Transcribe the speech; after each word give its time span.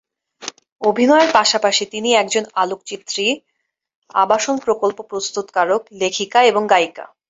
অভিনয়ের 0.81 1.29
পাশাপাশি 1.33 1.83
তিনি 1.85 2.09
একজন 2.13 2.43
আলোকচিত্রী, 2.55 3.25
আবাসন 4.15 4.55
প্রকল্প 4.57 4.97
প্রস্তুতকারক, 5.01 5.81
লেখিকা 5.93 6.39
এবং 6.43 6.63
গায়িকা। 6.69 7.05